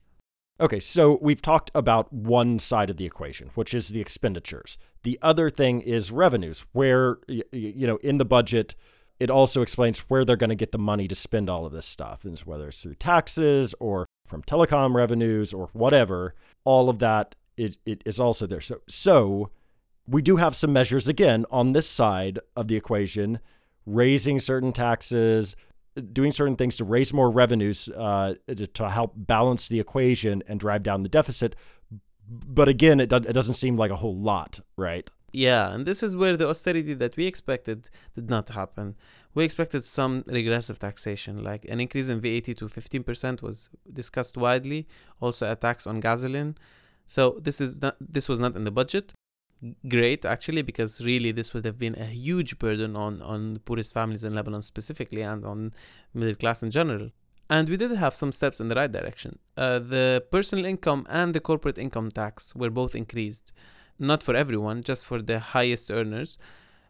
[0.60, 4.76] Okay, so we've talked about one side of the equation, which is the expenditures.
[5.04, 8.74] The other thing is revenues, where, you know, in the budget,
[9.18, 11.86] it also explains where they're going to get the money to spend all of this
[11.86, 16.34] stuff, and whether it's through taxes or from telecom revenues or whatever.
[16.64, 18.60] All of that it, it is also there.
[18.60, 19.50] So, so
[20.06, 23.40] we do have some measures again on this side of the equation,
[23.86, 25.56] raising certain taxes,
[26.12, 30.60] doing certain things to raise more revenues uh, to, to, help balance the equation and
[30.60, 31.56] drive down the deficit.
[32.28, 35.10] But again, it, do- it doesn't seem like a whole lot, right?
[35.32, 38.96] Yeah, and this is where the austerity that we expected did not happen.
[39.34, 44.88] We expected some regressive taxation, like an increase in VAT to 15% was discussed widely,
[45.20, 46.56] also a tax on gasoline.
[47.06, 49.12] So this is not, this was not in the budget
[49.88, 53.92] great actually because really this would have been a huge burden on on the poorest
[53.92, 55.72] families in Lebanon specifically and on
[56.14, 57.10] middle class in general.
[57.48, 59.40] And we did have some steps in the right direction.
[59.56, 63.52] Uh, the personal income and the corporate income tax were both increased,
[63.98, 66.38] not for everyone, just for the highest earners,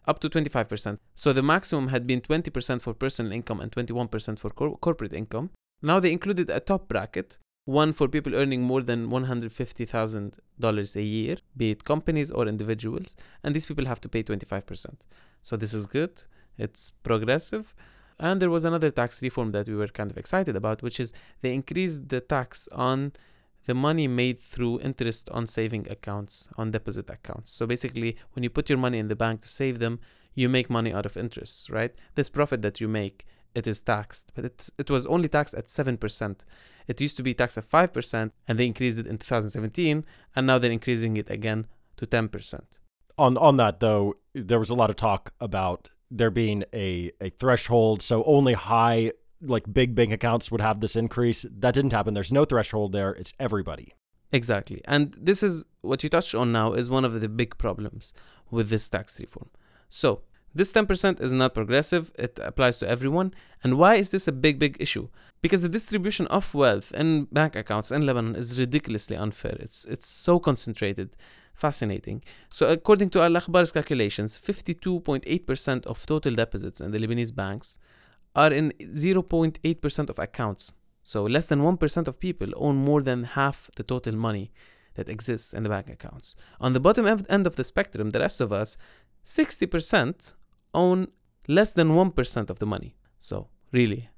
[0.07, 0.99] up to 25%.
[1.15, 5.49] So the maximum had been 20% for personal income and 21% for cor- corporate income.
[5.81, 11.37] Now they included a top bracket one for people earning more than $150,000 a year,
[11.57, 14.87] be it companies or individuals, and these people have to pay 25%.
[15.43, 16.25] So this is good,
[16.59, 17.75] it's progressive.
[18.19, 21.15] And there was another tax reform that we were kind of excited about, which is
[21.41, 23.13] they increased the tax on
[23.67, 27.51] the money made through interest on saving accounts, on deposit accounts.
[27.51, 30.01] So basically, when you put your money in the bank to save them,
[30.35, 31.95] you make money out of interest, right?
[32.15, 35.67] This profit that you make it is taxed, but it's, it was only taxed at
[35.67, 36.41] 7%.
[36.87, 40.05] It used to be taxed at 5%, and they increased it in 2017,
[40.37, 42.61] and now they're increasing it again to 10%.
[43.19, 47.31] On, on that, though, there was a lot of talk about there being a, a
[47.31, 51.45] threshold, so only high, like big bank accounts would have this increase.
[51.51, 52.15] That didn't happen.
[52.15, 53.95] There's no threshold there, it's everybody.
[54.33, 54.81] Exactly.
[54.85, 58.13] And this is what you touched on now is one of the big problems
[58.51, 59.51] with this tax reform.
[59.89, 60.23] So,
[60.55, 63.33] this 10% is not progressive, it applies to everyone.
[63.63, 65.09] And why is this a big, big issue?
[65.43, 69.57] Because the distribution of wealth in bank accounts in Lebanon is ridiculously unfair.
[69.61, 71.17] It's, it's so concentrated.
[71.55, 72.23] Fascinating.
[72.53, 77.79] So, according to Al Akhbar's calculations, 52.8% of total deposits in the Lebanese banks
[78.35, 80.73] are in 0.8% of accounts.
[81.05, 84.53] So, less than 1% of people own more than half the total money
[84.95, 86.35] that exists in the bank accounts.
[86.61, 88.77] On the bottom end of the spectrum, the rest of us,
[89.25, 90.35] 60%
[90.75, 91.09] own
[91.49, 92.97] less than 1% of the money.
[93.19, 94.09] So, really,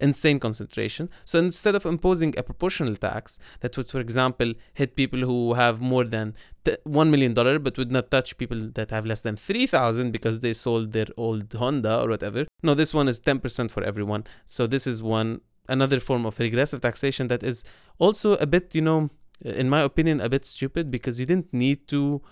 [0.00, 1.08] insane concentration.
[1.24, 5.80] So, instead of imposing a proportional tax that would, for example, hit people who have
[5.80, 10.40] more than $1 million but would not touch people that have less than 3000 because
[10.40, 12.46] they sold their old Honda or whatever.
[12.62, 14.24] No, this one is 10% for everyone.
[14.46, 17.64] So, this is one another form of regressive taxation that is
[17.98, 21.88] also a bit, you know, in my opinion, a bit stupid because you didn't need
[21.88, 22.22] to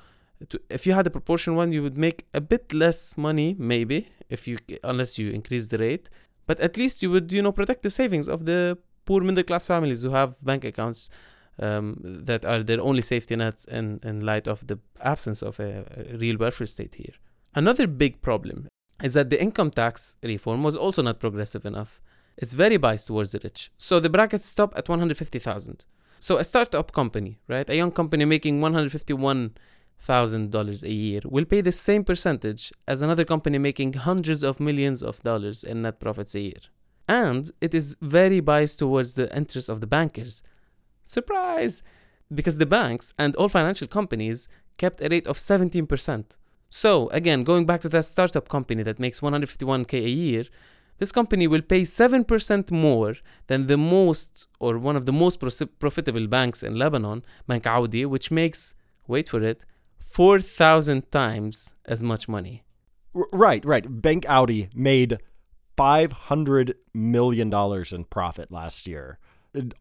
[0.48, 4.08] to, if you had a proportion one, you would make a bit less money, maybe,
[4.28, 6.08] if you unless you increase the rate.
[6.46, 9.66] But at least you would, you know, protect the savings of the poor middle class
[9.66, 11.08] families who have bank accounts
[11.58, 15.84] um, that are their only safety nets in, in light of the absence of a,
[15.96, 17.14] a real welfare state here.
[17.54, 18.68] Another big problem
[19.02, 22.00] is that the income tax reform was also not progressive enough.
[22.36, 23.70] It's very biased towards the rich.
[23.76, 25.84] So the brackets stop at 150,000.
[26.18, 27.68] So a startup company, right?
[27.68, 29.54] A young company making 151
[30.06, 35.02] $1,000 a year will pay the same percentage as another company making hundreds of millions
[35.02, 36.62] of dollars in net profits a year.
[37.08, 40.42] And it is very biased towards the interests of the bankers.
[41.04, 41.82] Surprise!
[42.34, 46.36] Because the banks and all financial companies kept a rate of 17%.
[46.70, 50.44] So, again, going back to that startup company that makes 151k a year,
[50.98, 53.16] this company will pay 7% more
[53.48, 55.38] than the most or one of the most
[55.78, 58.74] profitable banks in Lebanon, Bank Audi, which makes,
[59.06, 59.64] wait for it,
[60.12, 62.64] 4,000 times as much money.
[63.14, 63.84] Right, right.
[63.88, 65.18] Bank Audi made
[65.76, 67.52] $500 million
[67.92, 69.18] in profit last year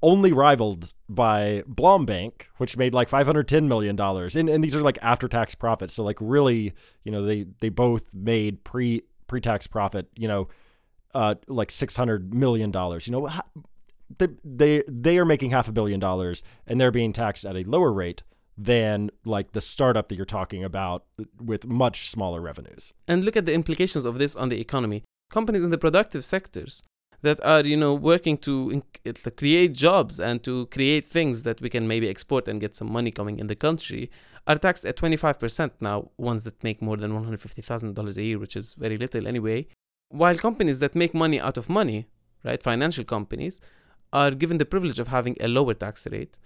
[0.01, 4.81] only rivaled by Blom Bank, which made like 510 million dollars, and and these are
[4.81, 5.93] like after tax profits.
[5.93, 10.47] So like really, you know, they they both made pre pre tax profit, you know,
[11.13, 13.07] uh, like 600 million dollars.
[13.07, 13.29] You know,
[14.17, 17.63] they they they are making half a billion dollars, and they're being taxed at a
[17.63, 18.23] lower rate
[18.57, 21.05] than like the startup that you're talking about
[21.39, 22.93] with much smaller revenues.
[23.07, 25.03] And look at the implications of this on the economy.
[25.29, 26.83] Companies in the productive sectors
[27.21, 31.69] that are you know working to, to create jobs and to create things that we
[31.69, 34.09] can maybe export and get some money coming in the country
[34.47, 38.73] are taxed at 25% now ones that make more than $150,000 a year which is
[38.73, 39.67] very little anyway
[40.09, 42.07] while companies that make money out of money
[42.43, 43.61] right financial companies
[44.11, 46.37] are given the privilege of having a lower tax rate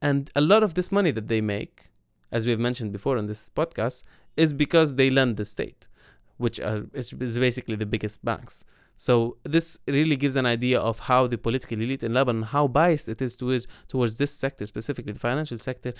[0.00, 1.90] and a lot of this money that they make
[2.30, 4.02] as we've mentioned before on this podcast
[4.36, 5.88] is because they lend the state
[6.36, 8.64] which are, is, is basically the biggest banks
[8.96, 13.08] so this really gives an idea of how the political elite in Lebanon, how biased
[13.10, 15.92] it is towards towards this sector, specifically the financial sector,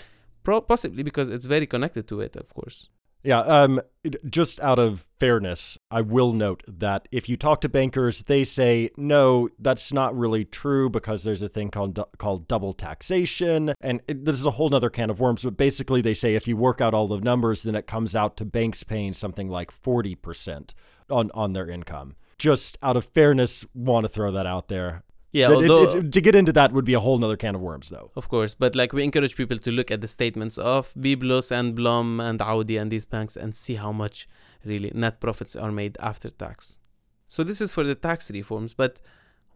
[0.43, 2.89] possibly because it's very connected to it, of course.
[3.27, 3.81] Yeah, um,
[4.29, 8.89] just out of fairness, I will note that if you talk to bankers, they say
[8.95, 14.23] no, that's not really true because there's a thing called called double taxation, and it,
[14.23, 15.43] this is a whole other can of worms.
[15.43, 18.37] But basically, they say if you work out all the numbers, then it comes out
[18.37, 20.73] to banks paying something like forty percent
[21.09, 25.03] on on their income just out of fairness want to throw that out there.
[25.31, 28.11] Yeah, although, to get into that would be a whole nother can of worms, though.
[28.15, 31.75] Of course, but like we encourage people to look at the statements of Byblos and
[31.75, 34.27] Blom and Audi and these banks and see how much
[34.63, 36.77] really net profits are made after tax.
[37.27, 39.01] So this is for the tax reforms, but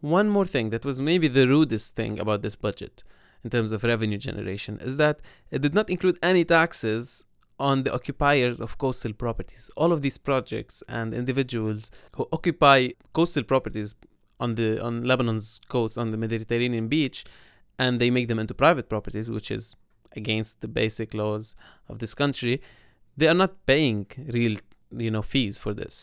[0.00, 3.02] one more thing that was maybe the rudest thing about this budget
[3.44, 7.24] in terms of revenue generation is that it did not include any taxes
[7.58, 9.70] on the occupiers of coastal properties.
[9.76, 13.94] All of these projects and individuals who occupy coastal properties
[14.44, 17.18] on the on Lebanon's coast on the Mediterranean beach
[17.78, 19.64] and they make them into private properties which is
[20.20, 21.44] against the basic laws
[21.88, 22.54] of this country
[23.16, 24.56] they are not paying real
[25.04, 25.94] you know fees for this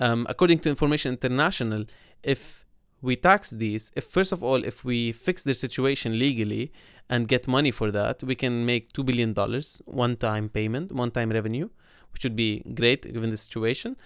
[0.00, 1.84] um, according to information international
[2.22, 2.66] if
[3.00, 6.72] we tax these if first of all if we fix their situation legally
[7.08, 11.30] and get money for that, we can make $2 billion one one-time payment, one time
[11.30, 11.68] revenue,
[12.12, 13.96] which would be great given the situation.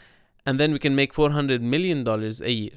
[0.46, 2.76] And then we can make $400 million a year.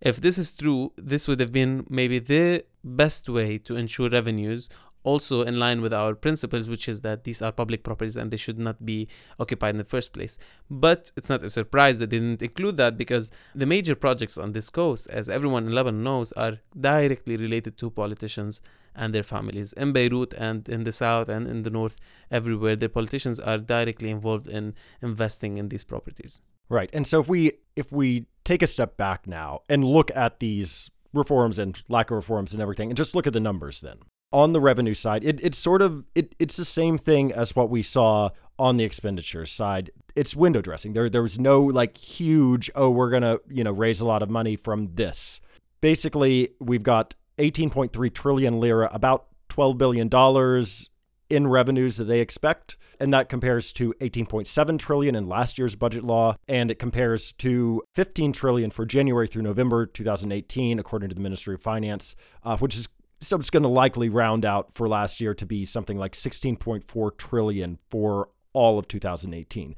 [0.00, 4.68] If this is true, this would have been maybe the best way to ensure revenues
[5.06, 8.36] also in line with our principles, which is that these are public properties and they
[8.36, 10.36] should not be occupied in the first place.
[10.68, 14.52] But it's not a surprise that they didn't include that because the major projects on
[14.52, 18.60] this coast, as everyone in Lebanon knows, are directly related to politicians
[18.96, 19.72] and their families.
[19.74, 21.96] In Beirut and in the south and in the north,
[22.30, 26.40] everywhere, their politicians are directly involved in investing in these properties.
[26.68, 26.90] Right.
[26.92, 30.90] And so if we if we take a step back now and look at these
[31.12, 33.98] reforms and lack of reforms and everything and just look at the numbers then
[34.32, 37.70] on the revenue side, it, it's sort of it, it's the same thing as what
[37.70, 39.90] we saw on the expenditure side.
[40.14, 40.92] It's window dressing.
[40.92, 44.30] There there was no like huge oh we're gonna you know raise a lot of
[44.30, 45.40] money from this.
[45.80, 50.90] Basically, we've got 18.3 trillion lira, about 12 billion dollars
[51.28, 56.04] in revenues that they expect and that compares to 18.7 trillion in last year's budget
[56.04, 61.20] law and it compares to 15 trillion for January through November 2018 according to the
[61.20, 62.14] Ministry of Finance
[62.44, 62.88] uh, which is
[63.20, 67.16] so it's going to likely round out for last year to be something like 16.4
[67.16, 69.74] trillion for all of 2018.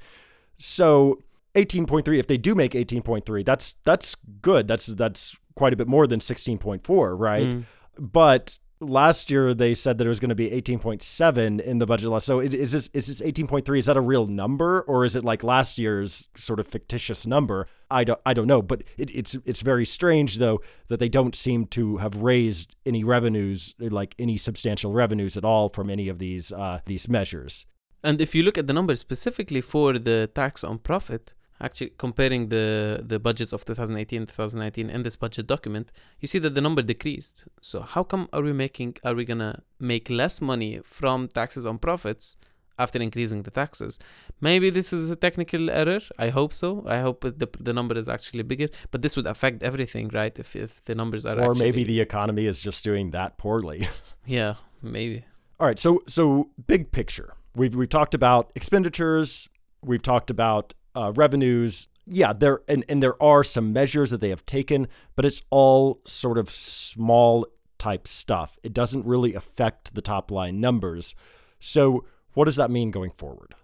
[0.56, 1.22] So
[1.54, 4.68] 18.3 if they do make 18.3 that's that's good.
[4.68, 7.48] That's that's quite a bit more than 16.4, right?
[7.48, 7.64] Mm.
[7.98, 12.10] But last year they said that it was going to be 18.7 in the budget
[12.10, 12.26] last.
[12.26, 13.78] So is this is this 18.3?
[13.78, 17.66] Is that a real number or is it like last year's sort of fictitious number?
[17.90, 18.62] I don't I don't know.
[18.62, 23.04] But it, it's it's very strange though that they don't seem to have raised any
[23.04, 27.66] revenues like any substantial revenues at all from any of these uh, these measures.
[28.02, 32.48] And if you look at the numbers specifically for the tax on profit, actually comparing
[32.48, 36.60] the the budgets of 2018 and 2019 in this budget document you see that the
[36.60, 37.44] number decreased.
[37.60, 41.78] So how come are we making are we gonna make less money from taxes on
[41.78, 42.36] profits
[42.78, 43.98] after increasing the taxes?
[44.40, 46.00] Maybe this is a technical error.
[46.18, 46.84] I hope so.
[46.86, 50.54] I hope the, the number is actually bigger but this would affect everything right if,
[50.54, 53.88] if the numbers are or actually, maybe the economy is just doing that poorly.
[54.26, 55.24] Yeah maybe.
[55.58, 57.34] All right so so big picture.
[57.54, 59.48] We've, we've talked about expenditures.
[59.82, 61.88] We've talked about uh, revenues.
[62.06, 66.00] Yeah, there and, and there are some measures that they have taken, but it's all
[66.04, 67.46] sort of small
[67.78, 68.58] type stuff.
[68.62, 71.14] It doesn't really affect the top line numbers.
[71.60, 73.54] So, what does that mean going forward?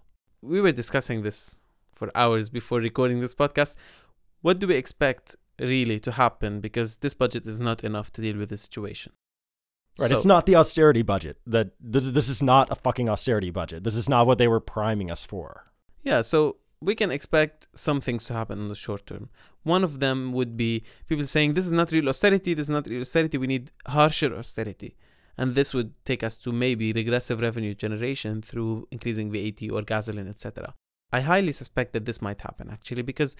[0.43, 1.61] We were discussing this
[1.95, 3.75] for hours before recording this podcast.
[4.43, 6.61] What do we expect really to happen?
[6.61, 9.13] Because this budget is not enough to deal with the situation.
[9.99, 11.39] Right, so, it's not the austerity budget.
[11.47, 13.85] That this, this is not a fucking austerity budget.
[13.85, 15.73] This is not what they were priming us for.
[16.03, 19.29] Yeah, so we can expect some things to happen in the short term.
[19.63, 22.89] One of them would be people saying, This is not real austerity, this is not
[22.89, 24.97] real austerity, we need harsher austerity.
[25.37, 30.29] And this would take us to maybe regressive revenue generation through increasing VAT or gasoline,
[30.29, 30.75] etc.
[31.13, 33.37] I highly suspect that this might happen actually because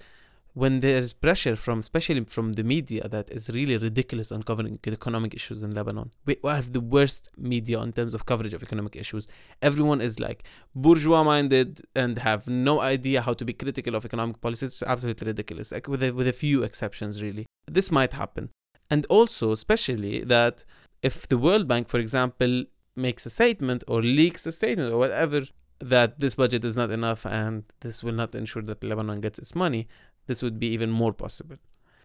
[0.55, 5.33] when there's pressure from, especially from the media, that is really ridiculous on covering economic
[5.35, 6.11] issues in Lebanon.
[6.25, 9.27] We have the worst media in terms of coverage of economic issues.
[9.61, 10.43] Everyone is like
[10.73, 14.69] bourgeois minded and have no idea how to be critical of economic policies.
[14.71, 17.45] It's absolutely ridiculous, like with a, with a few exceptions, really.
[17.69, 18.49] This might happen.
[18.89, 20.63] And also, especially, that
[21.01, 22.63] if the World Bank, for example,
[22.95, 25.41] makes a statement or leaks a statement or whatever
[25.81, 29.53] that this budget is not enough and this will not ensure that Lebanon gets its
[29.53, 29.89] money,
[30.27, 31.57] this would be even more possible.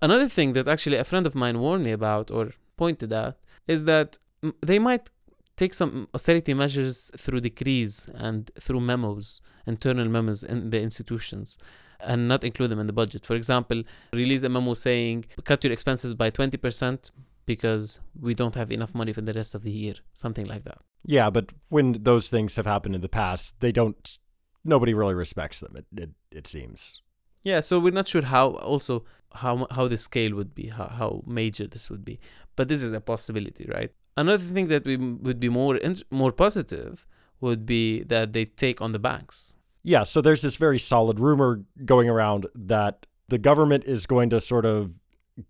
[0.03, 3.37] Another thing that actually a friend of mine warned me about or pointed out
[3.69, 4.19] is that
[4.63, 5.11] they might
[5.57, 11.59] take some austerity measures through decrees and through memos, internal memos in the institutions,
[12.01, 13.27] and not include them in the budget.
[13.27, 17.11] For example, release a memo saying cut your expenses by 20%
[17.45, 20.79] because we don't have enough money for the rest of the year, something like that.
[21.05, 24.19] Yeah, but when those things have happened in the past, they don't.
[24.65, 25.75] Nobody really respects them.
[25.77, 27.03] It it, it seems.
[27.43, 31.23] Yeah, so we're not sure how also how how the scale would be, how, how
[31.27, 32.21] major this would be,
[32.57, 33.93] but this is a possibility, right?
[34.17, 35.79] Another thing that we would be more
[36.11, 37.07] more positive
[37.41, 39.57] would be that they take on the banks.
[39.83, 44.41] Yeah, so there's this very solid rumor going around that the government is going to
[44.41, 44.93] sort of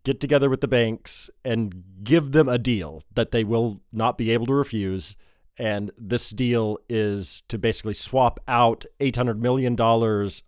[0.05, 4.31] get together with the banks and give them a deal that they will not be
[4.31, 5.17] able to refuse.
[5.57, 9.77] And this deal is to basically swap out $800 million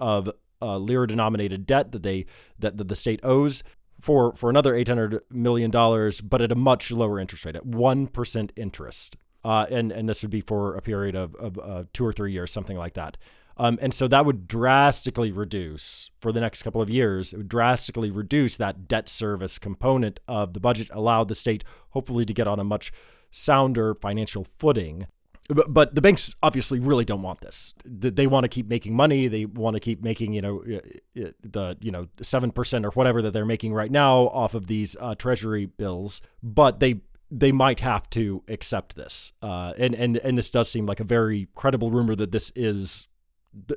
[0.00, 0.32] of
[0.62, 2.24] uh, lira denominated debt that they
[2.58, 3.62] that, that the state owes
[4.00, 8.50] for for another 800 million dollars but at a much lower interest rate at 1%
[8.56, 9.16] interest.
[9.44, 12.32] Uh, and and this would be for a period of, of uh, two or three
[12.32, 13.16] years something like that.
[13.56, 17.48] Um, and so that would drastically reduce for the next couple of years it would
[17.48, 22.46] drastically reduce that debt service component of the budget allow the state hopefully to get
[22.46, 22.92] on a much
[23.30, 25.06] sounder financial footing
[25.48, 27.74] but, but the banks obviously really don't want this.
[27.84, 29.28] They want to keep making money.
[29.28, 30.62] They want to keep making, you know,
[31.14, 34.96] the you know seven percent or whatever that they're making right now off of these
[35.00, 36.22] uh, treasury bills.
[36.42, 39.32] But they they might have to accept this.
[39.42, 43.08] Uh, and and and this does seem like a very credible rumor that this is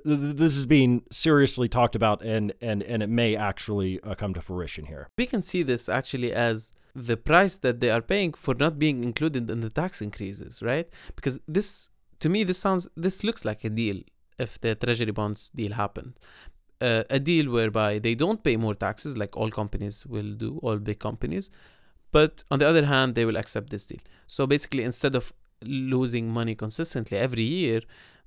[0.05, 4.41] this is being seriously talked about and and and it may actually uh, come to
[4.41, 5.09] fruition here.
[5.17, 9.03] We can see this actually as the price that they are paying for not being
[9.03, 10.87] included in the tax increases, right?
[11.15, 11.89] Because this,
[12.21, 14.01] to me, this sounds, this looks like a deal
[14.39, 16.17] if the treasury bonds deal happened.
[16.81, 20.77] Uh, a deal whereby they don't pay more taxes like all companies will do, all
[20.77, 21.49] big companies,
[22.11, 23.99] but on the other hand, they will accept this deal.
[24.27, 25.33] So basically, instead of
[25.63, 27.81] losing money consistently every year,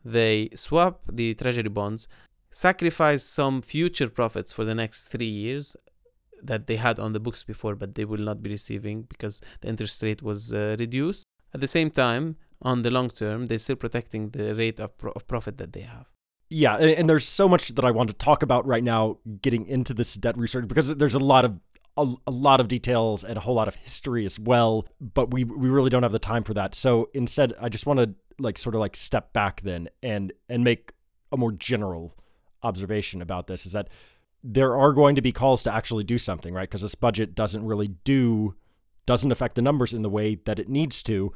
[0.05, 2.09] they swap the treasury bonds,
[2.51, 5.77] sacrifice some future profits for the next three years,
[6.43, 9.69] that they had on the books before, but they will not be receiving because the
[9.69, 11.25] interest rate was uh, reduced.
[11.55, 15.13] At the same time, on the long term, they're still protecting the rate of, pro-
[15.13, 16.07] of profit that they have.
[16.51, 19.67] Yeah, and, and, there's so much that I want to talk about right now, getting
[19.67, 21.61] into this debt research because there's a lot of
[21.99, 24.89] a, a, lot of details and a whole lot of history as well.
[24.99, 26.75] But we we really don't have the time for that.
[26.75, 30.65] So instead, I just want to like sort of like step back then and and
[30.65, 30.93] make
[31.31, 32.17] a more general
[32.63, 33.67] observation about this.
[33.67, 33.89] Is that
[34.43, 36.69] there are going to be calls to actually do something, right?
[36.69, 38.55] Because this budget doesn't really do,
[39.07, 41.33] doesn't affect the numbers in the way that it needs to.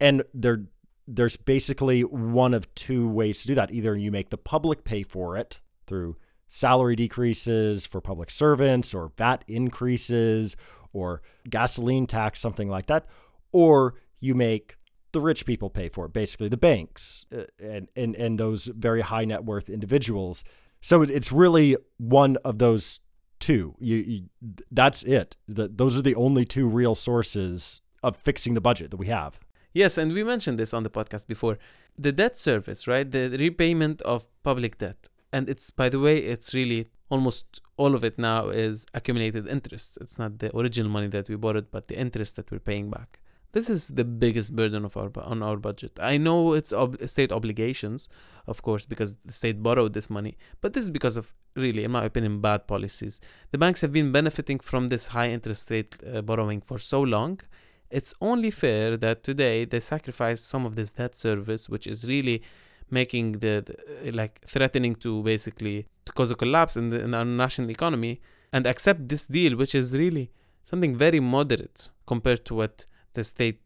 [0.00, 0.64] And there
[1.08, 3.70] there's basically one of two ways to do that.
[3.70, 6.16] Either you make the public pay for it through
[6.48, 10.56] salary decreases for public servants or VAT increases
[10.92, 13.06] or gasoline tax, something like that,
[13.52, 14.76] or you make
[15.12, 19.02] the rich people pay for it, basically the banks uh, and, and, and those very
[19.02, 20.42] high net worth individuals.
[20.80, 23.00] So it's really one of those
[23.40, 23.74] two.
[23.80, 24.22] You, you
[24.70, 25.36] that's it.
[25.48, 29.38] The, those are the only two real sources of fixing the budget that we have.
[29.72, 31.58] Yes, and we mentioned this on the podcast before.
[31.98, 33.10] The debt service, right?
[33.10, 35.08] The repayment of public debt.
[35.32, 39.98] And it's, by the way, it's really almost all of it now is accumulated interest.
[40.00, 43.20] It's not the original money that we borrowed, but the interest that we're paying back.
[43.56, 45.92] This is the biggest burden of our on our budget.
[45.98, 48.06] I know it's ob- state obligations,
[48.46, 51.32] of course, because the state borrowed this money, but this is because of
[51.64, 53.18] really, in my opinion, bad policies.
[53.52, 57.40] The banks have been benefiting from this high interest rate uh, borrowing for so long.
[57.88, 62.42] It's only fair that today they sacrifice some of this debt service, which is really
[62.90, 67.24] making the, the like threatening to basically to cause a collapse in, the, in our
[67.24, 68.20] national economy,
[68.52, 70.30] and accept this deal, which is really
[70.62, 72.86] something very moderate compared to what
[73.16, 73.60] the state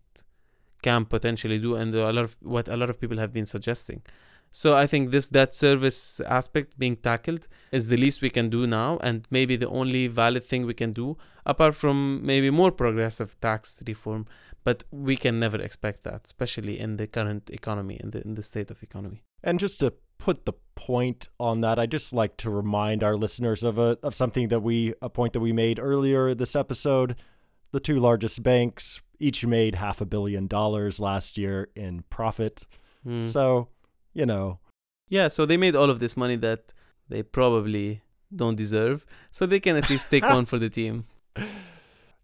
[0.83, 4.03] can potentially do and a lot of what a lot of people have been suggesting.
[4.53, 8.67] So I think this debt service aspect being tackled is the least we can do
[8.67, 13.41] now and maybe the only valid thing we can do apart from maybe more progressive
[13.41, 14.27] tax reform
[14.65, 18.43] but we can never expect that especially in the current economy in the in the
[18.43, 19.23] state of economy.
[19.43, 23.65] And just to put the point on that, I just like to remind our listeners
[23.65, 27.17] of a of something that we a point that we made earlier this episode.
[27.73, 32.67] The two largest banks each made half a billion dollars last year in profit.
[33.07, 33.25] Mm.
[33.25, 33.69] So,
[34.13, 34.59] you know.
[35.09, 36.73] Yeah, so they made all of this money that
[37.09, 38.03] they probably
[38.35, 39.05] don't deserve.
[39.31, 41.07] So they can at least take one for the team.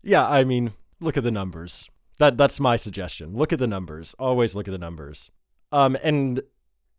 [0.02, 1.90] Yeah, I mean, look at the numbers.
[2.18, 3.36] That that's my suggestion.
[3.36, 4.14] Look at the numbers.
[4.18, 5.30] Always look at the numbers.
[5.70, 6.40] Um and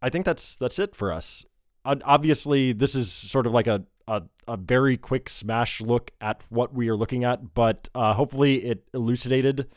[0.01, 1.45] I think that's that's it for us.
[1.85, 6.73] Obviously, this is sort of like a a, a very quick smash look at what
[6.73, 9.67] we are looking at, but uh, hopefully it elucidated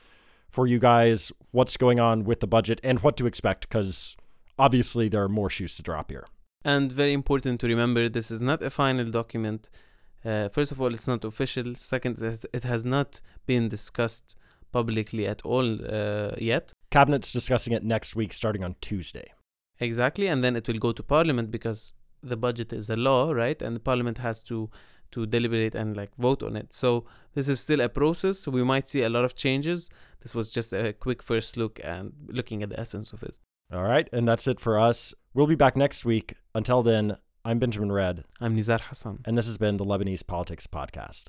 [0.49, 4.17] for you guys what's going on with the budget and what to expect because
[4.59, 6.27] obviously there are more shoes to drop here.
[6.65, 9.71] And very important to remember this is not a final document.
[10.25, 11.75] Uh, first of all, it's not official.
[11.75, 12.19] Second,
[12.53, 14.37] it has not been discussed
[14.71, 16.73] publicly at all uh, yet.
[16.91, 19.33] Cabinet's discussing it next week, starting on Tuesday.
[19.79, 23.61] Exactly, and then it will go to Parliament because the budget is a law, right?
[23.61, 24.71] And the Parliament has to
[25.13, 26.73] to deliberate and like vote on it.
[26.73, 27.05] So
[27.35, 28.39] this is still a process.
[28.39, 29.91] So we might see a lot of changes.
[30.23, 33.37] This was just a quick first look and looking at the essence of it.
[33.73, 35.15] All right, and that's it for us.
[35.33, 36.35] We'll be back next week.
[36.55, 38.25] Until then, I'm Benjamin Redd.
[38.41, 39.21] I'm Nizar Hassan.
[39.25, 41.29] And this has been the Lebanese Politics Podcast.